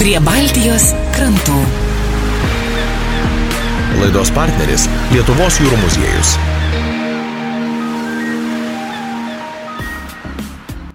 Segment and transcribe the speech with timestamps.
[0.00, 1.58] prie Baltijos krantų.
[4.00, 6.30] Laidos partneris Lietuvos jūrų muziejus.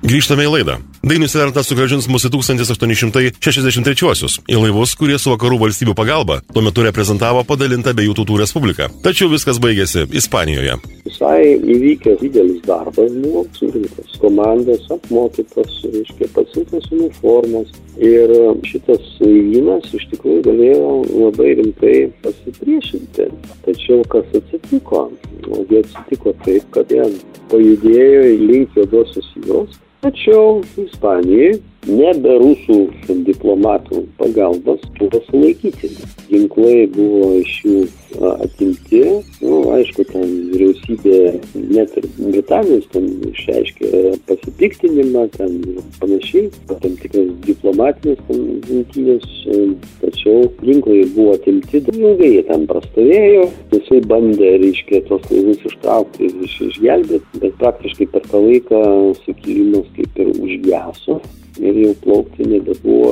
[0.06, 0.76] Grįžtame į laidą.
[1.02, 6.84] Dainius Vertas sugražins mus į 1863-uosius į laivus, kurie su vakarų valstybių pagalba tuo metu
[6.86, 8.86] reprezentavo padalintą abiejų tautų respubliką.
[9.02, 10.76] Tačiau viskas baigėsi Ispanijoje.
[11.08, 14.12] Visai įvykęs didelis darbas buvo surinktas.
[14.22, 17.72] Komandos apmokytos, reiškia, pasiūtas uniformos.
[17.98, 18.30] Ir
[18.70, 23.26] šitas laivynas iš tikrųjų galėjo labai rimtai pasipriešinti.
[23.66, 25.08] Tačiau kas atsitiko?
[25.50, 27.10] Ogi atsitiko taip, kad jie
[27.50, 31.56] pajudėjo link juodosios jūros Tačiau Ispanijai
[31.90, 32.76] nebe rusų
[33.26, 35.90] diplomatų pagalbos buvo sulaikyti.
[36.30, 37.80] Ginklai buvo iš jų
[38.36, 39.02] atimti.
[40.86, 41.42] Vyriausybė,
[41.74, 45.56] net ir Britanijos ten išreiškė pasipiktinimą, ten
[46.00, 49.26] panašiai, tam tikras diplomatinės jungtinės,
[50.04, 56.46] tačiau ginklai buvo atimti, ilgai jie ten prastovėjo, jisai bandė, reiškia, tos laivus ištraukti ir
[56.46, 58.84] iš, išgelbėti, bet praktiškai per tą laiką
[59.24, 61.22] sukilimas kaip ir užgeso
[61.60, 63.12] ir jau plaukti nebebuvo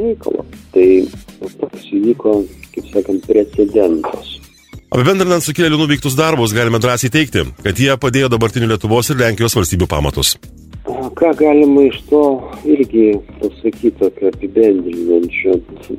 [0.00, 0.46] reikalo.
[0.74, 0.88] Tai
[1.60, 2.40] toks įvyko,
[2.74, 4.33] kaip sakant, precedentas.
[4.94, 9.88] Apibendrinant sukėlėlių nuveiktus darbus, galime drąsiai teikti, kad jie padėjo dabartinių Lietuvos ir Lenkijos valstybių
[9.90, 10.36] pamatus.
[11.18, 12.20] Ką galima iš to
[12.70, 13.08] irgi
[13.40, 15.56] pasakyti tokio apibendrinančio?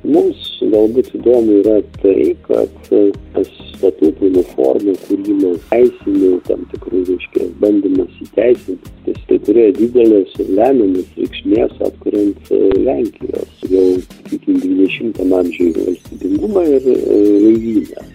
[0.07, 2.89] Mums galbūt įdomu yra tai, kad
[3.35, 10.53] tas statutų uniformų kūrimas, teisinių tam tikrų, reiškia, bandymas įteisinti, tai, tai turėjo didelės ir
[10.61, 12.53] lemiamas reikšmės atkuriant
[12.87, 18.14] Lenkijos jau, sakykim, 20 amžiui valstybingumą ir laivyną.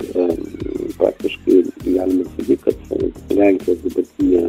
[1.00, 4.42] Praktiškai galima sakyti, kad Lenkijos dabartinė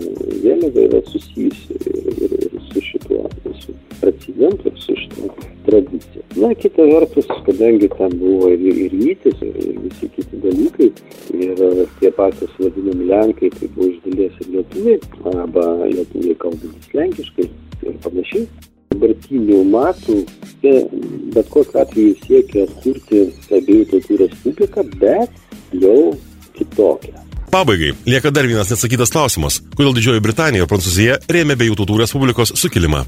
[0.43, 3.21] vėliava yra susijusi ir, ir, ir su šituo,
[3.61, 5.29] su precedentu, su šituo
[5.65, 6.23] tradicija.
[6.35, 10.89] Na, kita vertus, kadangi ten buvo ir, ir rytis, ir, ir visi kiti dalykai,
[11.37, 11.61] ir
[11.99, 14.99] tie patys vadinami Lenkai, tai buvo iš dalies ir lietuviai,
[15.31, 18.49] arba lietuviai kalbantis lenkiškai ir panašiai.
[18.91, 20.17] Dabartinių matų,
[20.61, 23.23] bet kokiu atveju siekia atkurti
[23.55, 26.11] abiejų tautų respubliką, bet jau
[26.61, 27.17] kitokią.
[27.51, 29.59] Pabaigai, lieka dar vienas neatsakytas klausimas.
[29.75, 33.03] Kodėl Didžioji Britanija ir Prancūzija rėmė abiejų tautų respublikos sukilimą?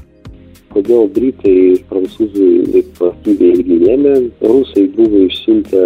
[0.74, 4.14] Kodėl Britai ir Prancūzai taip aktyviai irgi rėmė?
[4.42, 5.82] Rusai buvo išsiuntę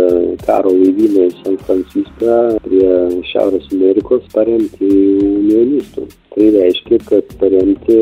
[0.47, 2.89] karo laivyną į San Franciską prie
[3.29, 6.09] Šiaurės Amerikos paremti unionistų.
[6.35, 8.01] Tai reiškia, kad paremti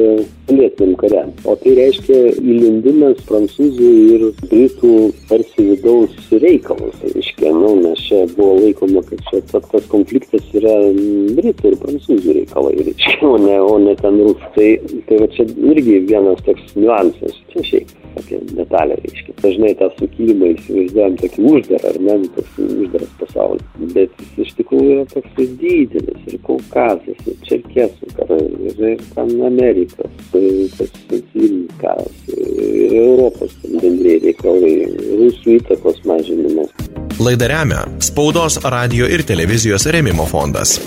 [0.49, 1.35] pilietiniam kariam.
[1.45, 4.95] O tai reiškia įlindimas prancūzų ir britų
[5.29, 6.97] tarsi vidaus reikalus.
[7.01, 10.75] Tai reiškia, nu, nes čia buvo laikoma, kad čia tas konfliktas yra
[11.39, 14.51] britų ir prancūzų reikalai, reiškia, o ne, o ne ten rusų.
[14.57, 14.71] Tai,
[15.09, 17.39] tai va čia irgi vienas toks niuansas.
[17.53, 19.35] Čia šiaip tokia detalė, reiškia.
[19.43, 23.67] Dažnai tą sukilimą įsivaizduojam tokį uždarą, ar ne, toks uždaras pasaulis.
[23.95, 26.23] Bet jis iš tikrųjų yra toks didelis.
[26.27, 34.23] Ir Kaukazas, ir Čerkesų karai, ir, ir ten Amerikos, tas civilinis karas, ir Europos bendrėjai
[34.25, 34.75] reikalai,
[35.21, 35.96] rusų įtakos
[36.31, 36.69] mažinimas.
[37.19, 40.81] Laidą remia Spaudos, radio ir televizijos remimo fondas.